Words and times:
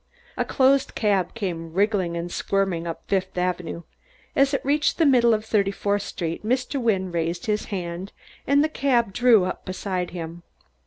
A 0.35 0.43
closed 0.43 0.95
cab 0.95 1.35
came 1.35 1.73
wriggling 1.73 2.17
and 2.17 2.31
squirming 2.31 2.87
up 2.87 3.03
Fifth 3.07 3.37
Avenue. 3.37 3.83
As 4.35 4.51
it 4.51 4.65
reached 4.65 4.97
the 4.97 5.05
middle 5.05 5.31
of 5.31 5.45
Thirty 5.45 5.69
fourth 5.69 6.01
Street 6.01 6.43
Mr. 6.43 6.81
Wynne 6.81 7.11
raised 7.11 7.45
his 7.45 7.65
hand, 7.65 8.11
and 8.47 8.63
the 8.63 8.67
cab 8.67 9.13
drew 9.13 9.45
up 9.45 9.63
beside 9.63 10.09
him. 10.09 10.41